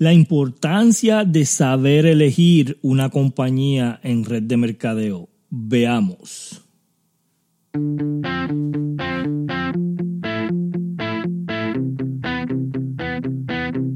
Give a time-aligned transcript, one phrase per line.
[0.00, 5.28] La importancia de saber elegir una compañía en red de mercadeo.
[5.50, 6.62] Veamos.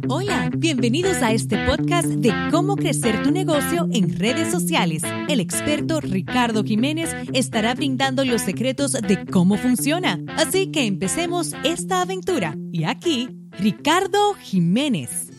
[0.07, 5.03] Hola, bienvenidos a este podcast de cómo crecer tu negocio en redes sociales.
[5.31, 10.21] El experto Ricardo Jiménez estará brindando los secretos de cómo funciona.
[10.37, 12.59] Así que empecemos esta aventura.
[12.73, 15.34] Y aquí, Ricardo Jiménez.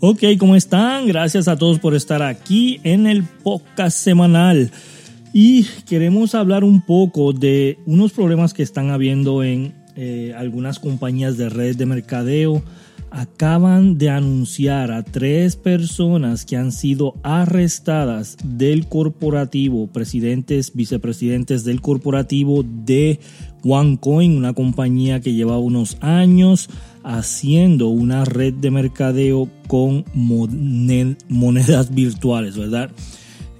[0.00, 1.06] Ok, ¿cómo están?
[1.06, 4.70] Gracias a todos por estar aquí en el podcast semanal.
[5.32, 11.38] Y queremos hablar un poco de unos problemas que están habiendo en eh, algunas compañías
[11.38, 12.62] de redes de mercadeo.
[13.10, 21.80] Acaban de anunciar a tres personas que han sido arrestadas del corporativo, presidentes, vicepresidentes del
[21.80, 23.18] corporativo de
[23.64, 26.68] OneCoin, una compañía que lleva unos años
[27.06, 32.90] haciendo una red de mercadeo con monedas virtuales, ¿verdad?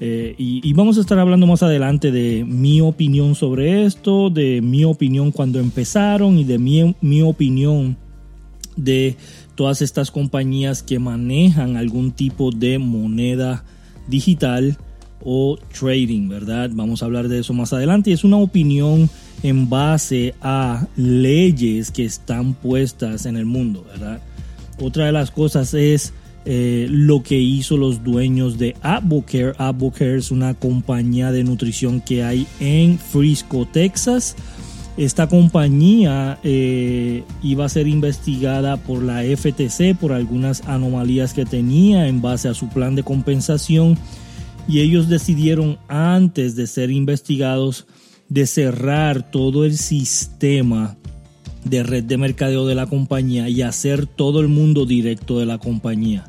[0.00, 4.84] Eh, y, vamos a estar hablando más adelante de mi opinión sobre esto, de mi
[4.84, 7.96] opinión cuando empezaron y de mi, mi opinión
[8.76, 9.16] de
[9.54, 13.64] todas estas compañías que manejan algún tipo de moneda
[14.08, 14.76] digital
[15.24, 16.70] o trading, ¿verdad?
[16.74, 18.12] Vamos a hablar de eso más adelante.
[18.12, 19.08] Es una opinión
[19.42, 24.20] en base a leyes que están puestas en el mundo, ¿verdad?
[24.80, 26.12] Otra de las cosas es
[26.44, 29.54] eh, lo que hizo los dueños de Advocare.
[29.58, 34.36] Advocare es una compañía de nutrición que hay en Frisco, Texas.
[34.96, 42.06] Esta compañía eh, iba a ser investigada por la FTC por algunas anomalías que tenía
[42.06, 43.98] en base a su plan de compensación
[44.68, 47.86] y ellos decidieron antes de ser investigados
[48.28, 50.96] de cerrar todo el sistema
[51.64, 55.58] de red de mercadeo de la compañía y hacer todo el mundo directo de la
[55.58, 56.24] compañía.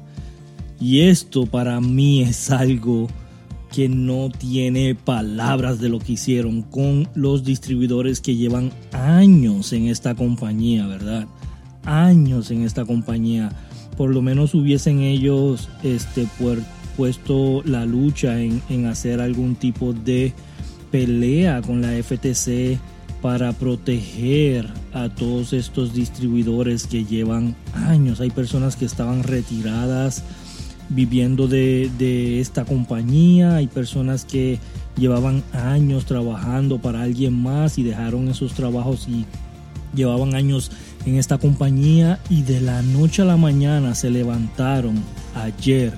[0.79, 3.07] Y esto para mí es algo
[3.71, 9.87] que no tiene palabras de lo que hicieron con los distribuidores que llevan años en
[9.87, 11.27] esta compañía, ¿verdad?
[11.83, 13.51] Años en esta compañía.
[13.97, 16.27] Por lo menos hubiesen ellos este,
[16.95, 20.33] puesto la lucha en, en hacer algún tipo de
[20.91, 22.79] pelea con la FTC
[23.21, 28.21] para proteger a todos estos distribuidores que llevan años.
[28.21, 30.23] Hay personas que estaban retiradas
[30.89, 34.59] viviendo de, esta compañía, hay personas que
[34.95, 39.25] llevaban años trabajando para alguien más y dejaron esos trabajos y
[39.93, 40.71] llevaban años
[41.05, 45.01] en esta compañía y de la noche a la mañana se levantaron
[45.35, 45.93] ayer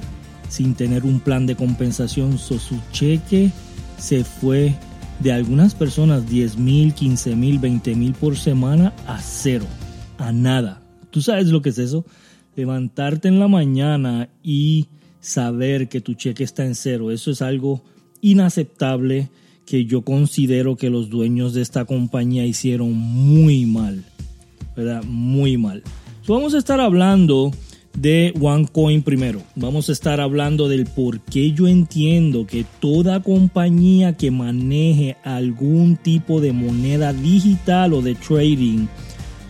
[0.50, 2.38] sin tener un plan de compensación.
[2.38, 2.60] su
[2.92, 3.52] cheque
[4.00, 4.74] se fue
[5.20, 9.66] de algunas personas 10 mil, 15 mil, 20 mil por semana a cero,
[10.18, 10.82] a nada.
[11.12, 12.06] ¿Tú sabes lo que es eso?
[12.56, 14.88] Levantarte en la mañana y
[15.20, 17.12] saber que tu cheque está en cero.
[17.12, 17.84] Eso es algo
[18.22, 19.30] inaceptable
[19.66, 24.04] que yo considero que los dueños de esta compañía hicieron muy mal.
[24.76, 25.04] ¿Verdad?
[25.04, 25.84] Muy mal.
[26.28, 27.52] vamos a estar hablando
[28.02, 29.42] de OneCoin primero.
[29.56, 35.98] Vamos a estar hablando del por qué yo entiendo que toda compañía que maneje algún
[35.98, 38.88] tipo de moneda digital o de trading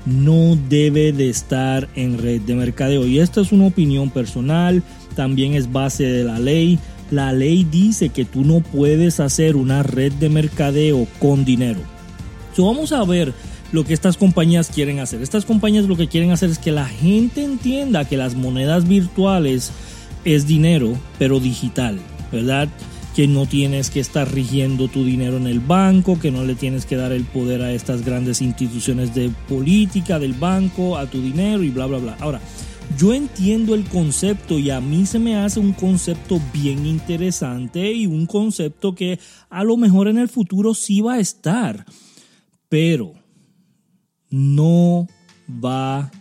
[0.06, 3.06] no debe de estar en red de mercadeo.
[3.06, 4.82] Y esta es una opinión personal,
[5.16, 6.80] también es base de la ley.
[7.12, 11.82] La ley dice que tú no puedes hacer una red de mercadeo con dinero.
[12.58, 13.34] Vamos a ver
[13.72, 15.22] lo que estas compañías quieren hacer.
[15.22, 19.72] Estas compañías lo que quieren hacer es que la gente entienda que las monedas virtuales
[20.26, 22.00] es dinero, pero digital,
[22.32, 22.68] ¿verdad?
[23.16, 26.86] Que no tienes que estar rigiendo tu dinero en el banco, que no le tienes
[26.86, 31.64] que dar el poder a estas grandes instituciones de política del banco, a tu dinero
[31.64, 32.18] y bla, bla, bla.
[32.20, 32.42] Ahora,
[32.98, 38.08] yo entiendo el concepto y a mí se me hace un concepto bien interesante y
[38.08, 39.20] un concepto que
[39.50, 41.86] a lo mejor en el futuro sí va a estar,
[42.68, 43.19] pero
[44.30, 45.08] no
[45.64, 46.12] va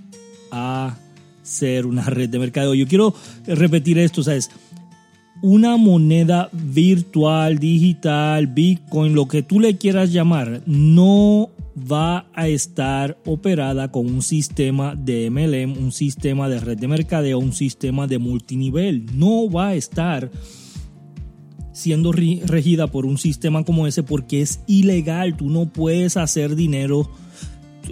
[0.51, 0.97] a
[1.43, 2.75] ser una red de mercado.
[2.75, 3.15] Yo quiero
[3.47, 4.51] repetir esto, ¿sabes?
[5.41, 13.17] Una moneda virtual, digital, Bitcoin, lo que tú le quieras llamar, no va a estar
[13.25, 18.19] operada con un sistema de MLM, un sistema de red de mercadeo, un sistema de
[18.19, 19.07] multinivel.
[19.15, 20.31] No va a estar
[21.73, 25.37] siendo regida por un sistema como ese porque es ilegal.
[25.37, 27.09] Tú no puedes hacer dinero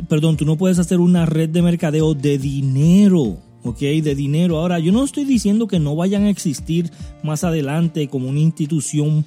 [0.09, 3.39] perdón, tú no puedes hacer una red de mercadeo de dinero.
[3.63, 3.79] ¿ok?
[3.79, 4.59] De dinero.
[4.59, 6.91] Ahora, yo no estoy diciendo que no vayan a existir
[7.25, 9.25] más adelante como una institución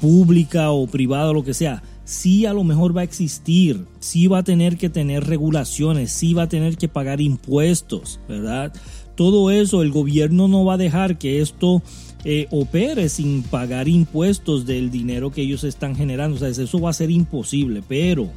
[0.00, 1.82] pública o privada o lo que sea.
[2.04, 6.34] Sí, a lo mejor va a existir, sí va a tener que tener regulaciones, sí
[6.34, 8.72] va a tener que pagar impuestos, ¿verdad?
[9.16, 11.82] todo eso, el gobierno no va a dejar que esto
[12.24, 16.36] eh, opere sin pagar impuestos del dinero que ellos están generando.
[16.36, 18.28] O sea, eso va a ser imposible, pero,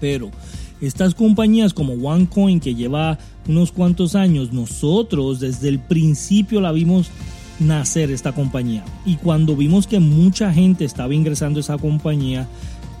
[0.00, 0.30] pero,
[0.80, 3.18] estas compañías como OneCoin que lleva
[3.48, 7.10] unos cuantos años, nosotros desde el principio la vimos
[7.58, 8.84] nacer esta compañía.
[9.04, 12.48] Y cuando vimos que mucha gente estaba ingresando a esa compañía,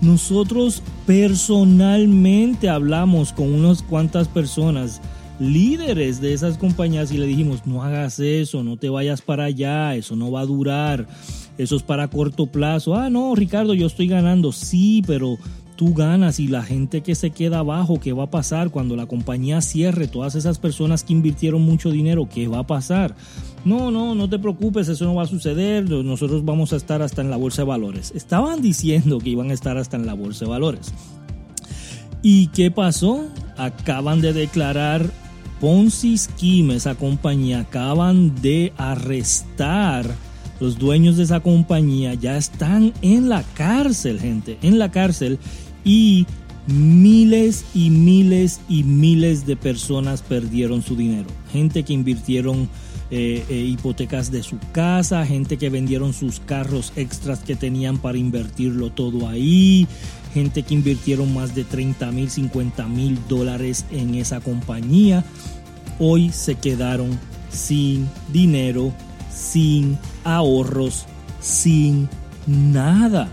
[0.00, 5.00] nosotros personalmente hablamos con unas cuantas personas
[5.38, 9.94] líderes de esas compañías y le dijimos, no hagas eso, no te vayas para allá,
[9.96, 11.06] eso no va a durar,
[11.56, 12.94] eso es para corto plazo.
[12.94, 15.38] Ah, no, Ricardo, yo estoy ganando, sí, pero
[15.80, 19.06] tú ganas y la gente que se queda abajo, ¿qué va a pasar cuando la
[19.06, 20.08] compañía cierre?
[20.08, 23.14] Todas esas personas que invirtieron mucho dinero, ¿qué va a pasar?
[23.64, 27.22] No, no, no te preocupes, eso no va a suceder, nosotros vamos a estar hasta
[27.22, 28.12] en la bolsa de valores.
[28.14, 30.92] Estaban diciendo que iban a estar hasta en la bolsa de valores.
[32.20, 33.24] ¿Y qué pasó?
[33.56, 35.10] Acaban de declarar
[35.62, 40.04] Ponzi Scheme, esa compañía, acaban de arrestar
[40.60, 45.38] los dueños de esa compañía, ya están en la cárcel, gente, en la cárcel
[45.84, 46.26] y
[46.66, 51.28] miles y miles y miles de personas perdieron su dinero.
[51.52, 52.68] Gente que invirtieron
[53.10, 58.18] eh, eh, hipotecas de su casa, gente que vendieron sus carros extras que tenían para
[58.18, 59.88] invertirlo todo ahí,
[60.32, 65.24] gente que invirtieron más de 30 mil, 50 mil dólares en esa compañía,
[65.98, 67.18] hoy se quedaron
[67.50, 68.92] sin dinero,
[69.28, 71.06] sin ahorros,
[71.40, 72.08] sin
[72.46, 73.28] nada.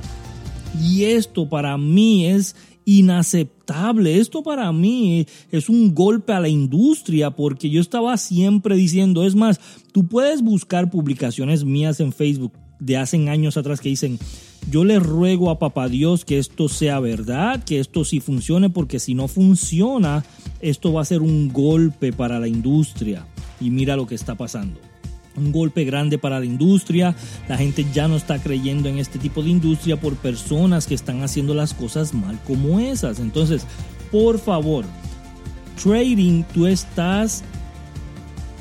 [0.82, 2.56] Y esto para mí es
[2.88, 4.18] inaceptable.
[4.18, 9.36] Esto para mí es un golpe a la industria porque yo estaba siempre diciendo, es
[9.36, 9.60] más,
[9.92, 14.20] tú puedes buscar publicaciones mías en Facebook de hace años atrás que dicen,
[14.72, 19.00] yo le ruego a papá Dios que esto sea verdad, que esto sí funcione, porque
[19.00, 20.24] si no funciona,
[20.62, 23.26] esto va a ser un golpe para la industria.
[23.60, 24.87] Y mira lo que está pasando.
[25.38, 27.16] Un golpe grande para la industria.
[27.48, 31.24] La gente ya no está creyendo en este tipo de industria por personas que están
[31.24, 33.20] haciendo las cosas mal como esas.
[33.20, 33.64] Entonces,
[34.12, 34.86] por favor,
[35.82, 37.44] trading, tú estás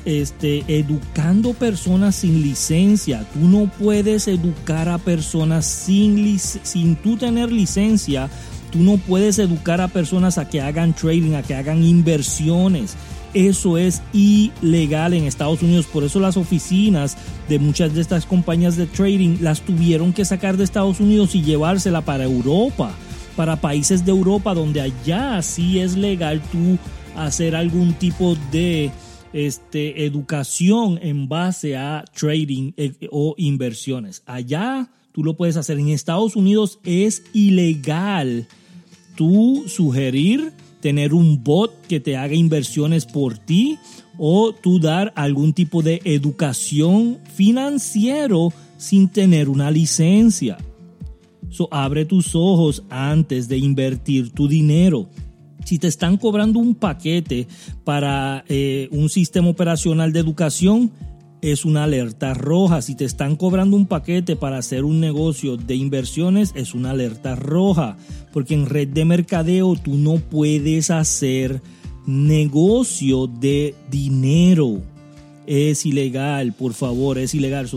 [0.07, 3.25] este, educando personas sin licencia.
[3.33, 8.29] Tú no puedes educar a personas sin, sin tú tener licencia.
[8.71, 12.95] Tú no puedes educar a personas a que hagan trading, a que hagan inversiones.
[13.37, 15.85] Eso es ilegal en Estados Unidos.
[15.85, 17.15] Por eso las oficinas
[17.47, 21.43] de muchas de estas compañías de trading las tuvieron que sacar de Estados Unidos y
[21.43, 22.91] llevársela para Europa,
[23.35, 26.79] para países de Europa donde allá sí es legal tú
[27.15, 28.89] hacer algún tipo de
[29.33, 34.23] este, educación en base a trading eh, o inversiones.
[34.25, 35.77] Allá tú lo puedes hacer.
[35.77, 38.47] En Estados Unidos es ilegal
[39.15, 43.77] tú sugerir tener un bot que te haga inversiones por ti
[44.17, 50.57] o tú dar algún tipo de educación financiero sin tener una licencia.
[51.49, 55.09] So, abre tus ojos antes de invertir tu dinero.
[55.65, 57.47] Si te están cobrando un paquete
[57.83, 60.91] para eh, un sistema operacional de educación,
[61.41, 62.81] es una alerta roja.
[62.81, 67.35] Si te están cobrando un paquete para hacer un negocio de inversiones, es una alerta
[67.35, 67.97] roja.
[68.33, 71.61] Porque en red de mercadeo tú no puedes hacer
[72.05, 74.81] negocio de dinero.
[75.45, 77.69] Es ilegal, por favor, es ilegal.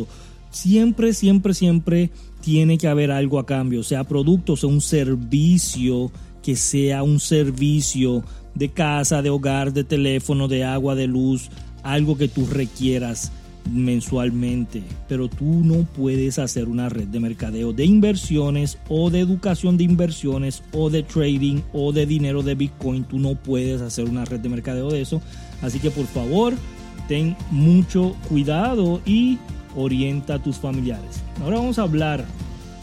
[0.51, 6.11] siempre, siempre, siempre tiene que haber algo a cambio, sea producto, sea un servicio
[6.43, 8.25] que sea un servicio
[8.55, 11.51] de casa, de hogar, de teléfono, de agua, de luz,
[11.83, 13.31] algo que tú requieras
[13.71, 19.77] mensualmente, pero tú no puedes hacer una red de mercadeo de inversiones o de educación
[19.77, 24.25] de inversiones o de trading o de dinero de Bitcoin, tú no puedes hacer una
[24.25, 25.23] red de mercadeo de eso,
[25.63, 26.55] así que por favor,
[27.09, 29.39] ten mucho cuidado y
[29.77, 31.23] orienta a tus familiares.
[31.43, 32.25] Ahora vamos a hablar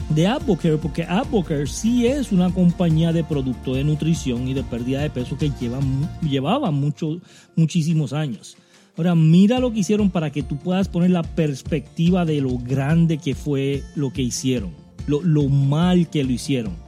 [0.09, 5.01] de Advocare, porque Advocare sí es una compañía de producto de nutrición y de pérdida
[5.01, 5.79] de peso que lleva,
[6.21, 8.57] llevaba muchísimos años.
[8.97, 13.19] Ahora, mira lo que hicieron para que tú puedas poner la perspectiva de lo grande
[13.19, 14.71] que fue lo que hicieron,
[15.05, 16.86] lo, lo mal que lo hicieron.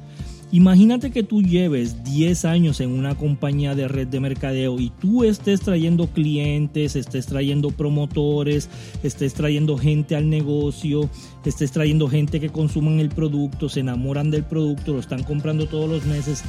[0.51, 5.23] Imagínate que tú lleves 10 años en una compañía de red de mercadeo y tú
[5.23, 8.67] estés trayendo clientes, estés trayendo promotores,
[9.03, 11.07] estés trayendo gente al negocio,
[11.45, 15.87] estés trayendo gente que consuman el producto, se enamoran del producto, lo están comprando todos
[15.87, 16.43] los meses.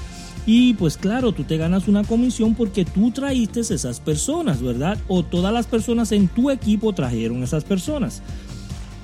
[0.46, 4.96] Y pues claro, tú te ganas una comisión porque tú traíste esas personas, ¿verdad?
[5.08, 8.22] O todas las personas en tu equipo trajeron esas personas.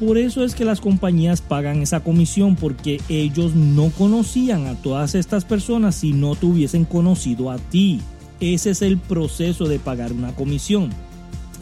[0.00, 5.14] Por eso es que las compañías pagan esa comisión porque ellos no conocían a todas
[5.14, 8.00] estas personas si no te hubiesen conocido a ti.
[8.40, 10.90] Ese es el proceso de pagar una comisión.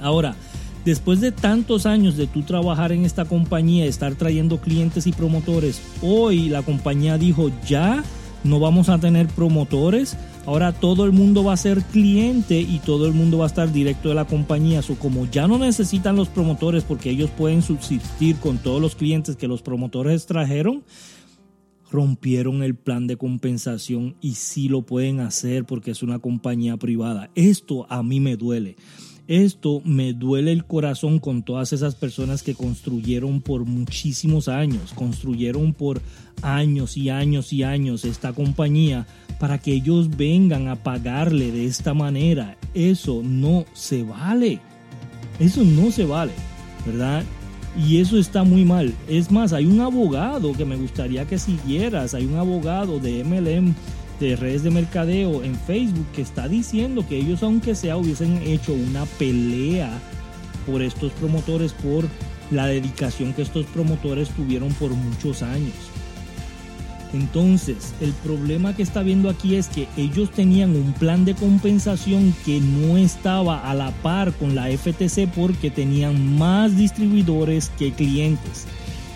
[0.00, 0.34] Ahora,
[0.84, 5.80] después de tantos años de tú trabajar en esta compañía, estar trayendo clientes y promotores,
[6.02, 8.02] hoy la compañía dijo ya
[8.44, 10.16] no vamos a tener promotores.
[10.46, 13.72] Ahora todo el mundo va a ser cliente y todo el mundo va a estar
[13.72, 14.80] directo de la compañía.
[14.88, 19.36] O como ya no necesitan los promotores porque ellos pueden subsistir con todos los clientes
[19.36, 20.84] que los promotores trajeron,
[21.90, 27.30] rompieron el plan de compensación y sí lo pueden hacer porque es una compañía privada.
[27.34, 28.76] Esto a mí me duele.
[29.26, 35.72] Esto me duele el corazón con todas esas personas que construyeron por muchísimos años, construyeron
[35.72, 36.02] por
[36.42, 39.06] años y años y años esta compañía
[39.40, 42.58] para que ellos vengan a pagarle de esta manera.
[42.74, 44.60] Eso no se vale.
[45.40, 46.32] Eso no se vale,
[46.84, 47.24] ¿verdad?
[47.76, 48.92] Y eso está muy mal.
[49.08, 52.12] Es más, hay un abogado que me gustaría que siguieras.
[52.12, 53.74] Hay un abogado de MLM
[54.24, 58.72] de redes de mercadeo en Facebook que está diciendo que ellos aunque sea hubiesen hecho
[58.72, 59.90] una pelea
[60.66, 62.06] por estos promotores, por
[62.50, 65.74] la dedicación que estos promotores tuvieron por muchos años.
[67.12, 72.34] Entonces, el problema que está viendo aquí es que ellos tenían un plan de compensación
[72.44, 78.66] que no estaba a la par con la FTC porque tenían más distribuidores que clientes.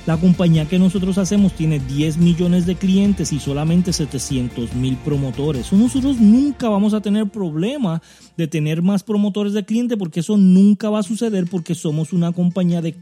[0.08, 5.70] La compañía que nosotros hacemos tiene 10 millones de clientes y solamente 700 mil promotores.
[5.70, 8.00] Nosotros nunca vamos a tener problema
[8.34, 12.32] de tener más promotores de cliente porque eso nunca va a suceder porque somos una
[12.32, 12.94] compañía de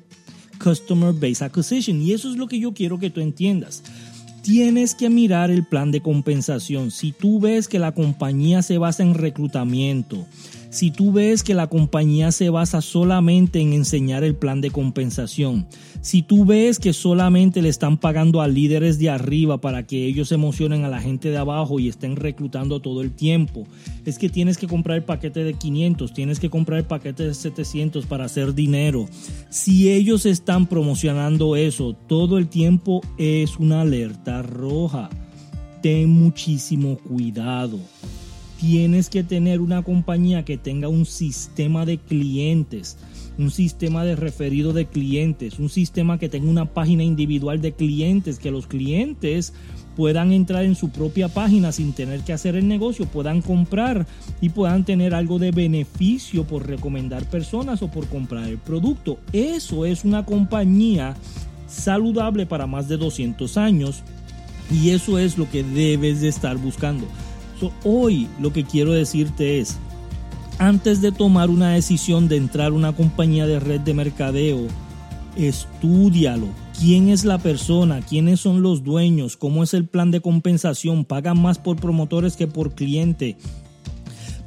[0.60, 2.02] Customer Base Acquisition.
[2.02, 3.84] Y eso es lo que yo quiero que tú entiendas.
[4.42, 6.90] Tienes que mirar el plan de compensación.
[6.90, 10.26] Si tú ves que la compañía se basa en reclutamiento,
[10.76, 15.66] si tú ves que la compañía se basa solamente en enseñar el plan de compensación,
[16.02, 20.32] si tú ves que solamente le están pagando a líderes de arriba para que ellos
[20.32, 23.66] emocionen a la gente de abajo y estén reclutando todo el tiempo,
[24.04, 27.32] es que tienes que comprar el paquete de 500, tienes que comprar el paquete de
[27.32, 29.08] 700 para hacer dinero.
[29.48, 35.08] Si ellos están promocionando eso todo el tiempo, es una alerta roja.
[35.80, 37.78] Ten muchísimo cuidado
[38.60, 42.96] tienes que tener una compañía que tenga un sistema de clientes,
[43.38, 48.38] un sistema de referido de clientes, un sistema que tenga una página individual de clientes,
[48.38, 49.52] que los clientes
[49.94, 54.06] puedan entrar en su propia página sin tener que hacer el negocio, puedan comprar
[54.40, 59.18] y puedan tener algo de beneficio por recomendar personas o por comprar el producto.
[59.32, 61.16] Eso es una compañía
[61.66, 64.02] saludable para más de 200 años
[64.70, 67.06] y eso es lo que debes de estar buscando
[67.84, 69.78] hoy lo que quiero decirte es,
[70.58, 74.66] antes de tomar una decisión de entrar a una compañía de red de mercadeo,
[75.36, 76.48] estudialo.
[76.78, 78.00] ¿Quién es la persona?
[78.00, 79.36] ¿Quiénes son los dueños?
[79.36, 81.04] ¿Cómo es el plan de compensación?
[81.04, 83.36] ¿Pagan más por promotores que por cliente?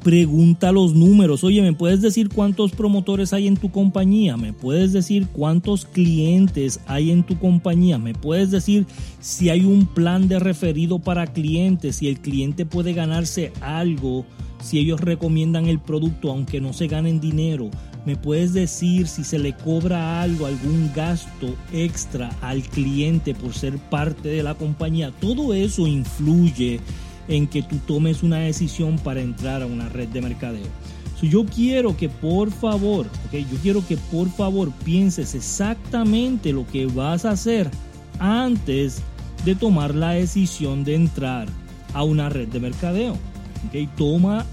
[0.09, 1.43] Pregunta los números.
[1.43, 4.37] Oye, ¿me puedes decir cuántos promotores hay en tu compañía?
[4.37, 7.99] ¿Me puedes decir cuántos clientes hay en tu compañía?
[7.99, 8.87] ¿Me puedes decir
[9.19, 11.97] si hay un plan de referido para clientes?
[11.97, 14.25] Si el cliente puede ganarse algo,
[14.63, 17.69] si ellos recomiendan el producto aunque no se ganen dinero.
[18.03, 23.77] ¿Me puedes decir si se le cobra algo, algún gasto extra al cliente por ser
[23.77, 25.11] parte de la compañía?
[25.21, 26.79] Todo eso influye
[27.29, 30.67] en que tú tomes una decisión para entrar a una red de mercadeo.
[31.21, 36.87] yo quiero que por favor, okay, yo quiero que por favor pienses exactamente lo que
[36.87, 37.69] vas a hacer
[38.19, 39.01] antes
[39.45, 41.47] de tomar la decisión de entrar
[41.93, 43.15] a una red de mercadeo.
[43.67, 44.45] Okay, toma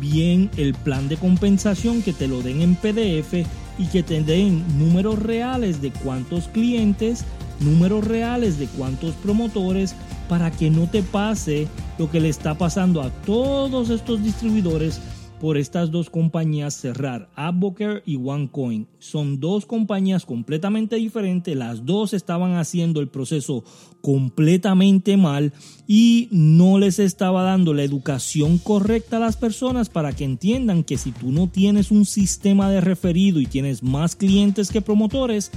[0.00, 3.46] bien el plan de compensación que te lo den en PDF
[3.78, 7.24] y que te den números reales de cuántos clientes,
[7.60, 9.94] números reales de cuántos promotores,
[10.28, 15.00] para que no te pase lo que le está pasando a todos estos distribuidores
[15.40, 18.88] por estas dos compañías cerrar, Advocare y OneCoin.
[18.98, 23.64] Son dos compañías completamente diferentes, las dos estaban haciendo el proceso
[24.00, 25.52] completamente mal
[25.86, 30.98] y no les estaba dando la educación correcta a las personas para que entiendan que
[30.98, 35.50] si tú no tienes un sistema de referido y tienes más clientes que promotores,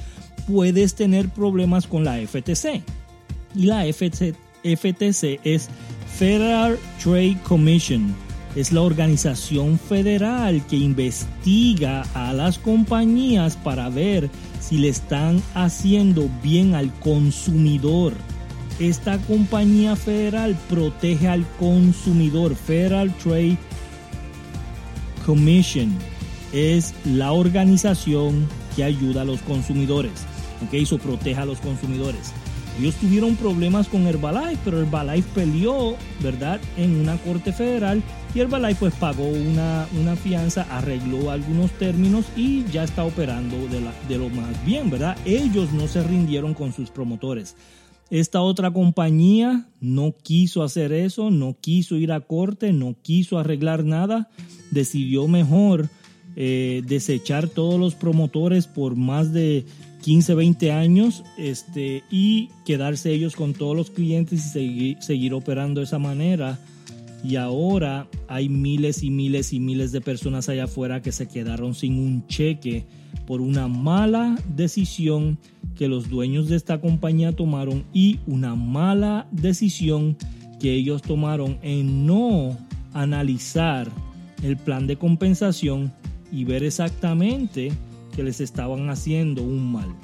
[0.48, 2.84] puedes tener problemas con la FTC.
[3.56, 5.70] Y la FTC es
[6.18, 8.31] Federal Trade Commission.
[8.56, 14.30] Es la organización federal que investiga a las compañías para ver
[14.60, 18.14] si le están haciendo bien al consumidor.
[18.80, 22.56] Esta compañía federal protege al consumidor.
[22.56, 23.58] Federal Trade
[25.26, 25.96] Commission
[26.52, 30.12] es la organización que ayuda a los consumidores.
[30.66, 32.34] Ok, eso protege a los consumidores.
[32.80, 38.02] Ellos tuvieron problemas con Herbalife, pero Herbalife peleó, ¿verdad?, en una corte federal
[38.34, 43.82] y Herbalife pues pagó una, una fianza, arregló algunos términos y ya está operando de,
[44.08, 45.18] de lo más bien, ¿verdad?
[45.26, 47.56] Ellos no se rindieron con sus promotores.
[48.10, 53.86] Esta otra compañía no quiso hacer eso, no quiso ir a corte, no quiso arreglar
[53.86, 54.30] nada,
[54.70, 55.90] decidió mejor
[56.36, 59.66] eh, desechar todos los promotores por más de
[60.02, 65.80] 15, 20 años este, y quedarse ellos con todos los clientes y seguir, seguir operando
[65.80, 66.60] de esa manera.
[67.24, 71.76] Y ahora hay miles y miles y miles de personas allá afuera que se quedaron
[71.76, 72.86] sin un cheque
[73.28, 75.38] por una mala decisión
[75.78, 80.18] que los dueños de esta compañía tomaron y una mala decisión
[80.60, 82.58] que ellos tomaron en no
[82.94, 83.90] analizar
[84.44, 85.94] el plan de compensación
[86.32, 87.72] y ver exactamente
[88.12, 89.96] que les estaban haciendo un mal.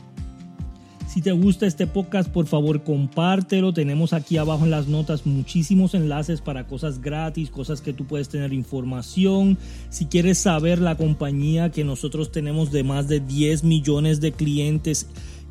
[1.07, 3.73] Si te gusta este podcast, por favor compártelo.
[3.73, 8.27] Tenemos aquí abajo en las notas muchísimos enlaces para cosas gratis, cosas que tú puedes
[8.27, 9.57] tener información.
[9.89, 15.07] Si quieres saber la compañía que nosotros tenemos de más de 10 millones de clientes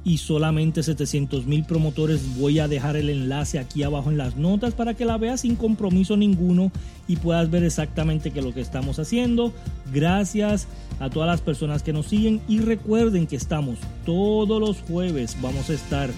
[0.07, 2.37] y solamente 700 mil promotores.
[2.39, 5.57] Voy a dejar el enlace aquí abajo en las notas para que la veas sin
[5.57, 6.71] compromiso ninguno
[7.09, 9.53] y puedas ver exactamente qué es lo que estamos haciendo.
[9.93, 10.69] Gracias
[11.01, 15.37] a todas las personas que nos siguen y recuerden que estamos todos los jueves.
[15.43, 16.09] Vamos a estar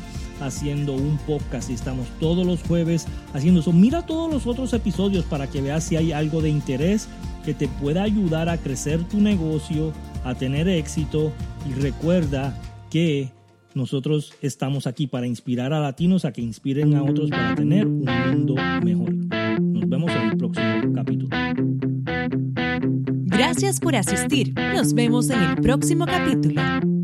[0.42, 3.72] haciendo un podcast y estamos todos los jueves haciendo eso.
[3.72, 7.08] Mira todos los otros episodios para que veas si hay algo de interés
[7.42, 11.32] que te pueda ayudar a crecer tu negocio, a tener éxito
[11.66, 12.54] y recuerda
[12.90, 13.37] que
[13.74, 18.04] nosotros estamos aquí para inspirar a latinos a que inspiren a otros para tener un
[18.04, 19.14] mundo mejor.
[19.60, 21.28] Nos vemos en el próximo capítulo.
[23.26, 24.52] Gracias por asistir.
[24.74, 26.97] Nos vemos en el próximo capítulo.